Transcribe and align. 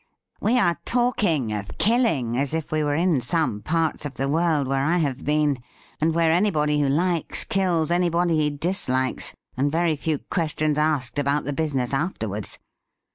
We 0.41 0.57
are 0.57 0.79
talking 0.83 1.53
of 1.53 1.77
killing 1.77 2.35
as 2.35 2.55
if 2.55 2.71
we 2.71 2.83
were 2.83 2.95
in 2.95 3.21
some 3.21 3.61
parts 3.61 4.03
of 4.03 4.15
the 4.15 4.27
world 4.27 4.67
where 4.67 4.83
I 4.83 4.97
have 4.97 5.23
been, 5.23 5.59
and 6.01 6.15
where 6.15 6.31
anybody 6.31 6.81
who 6.81 6.89
likes 6.89 7.43
kills 7.43 7.91
anybody 7.91 8.35
he 8.35 8.49
dislikes, 8.49 9.35
and 9.55 9.71
very 9.71 9.95
few 9.95 10.17
questions 10.17 10.79
asked 10.79 11.19
about 11.19 11.43
the 11.45 11.53
business 11.53 11.93
afterwards. 11.93 12.57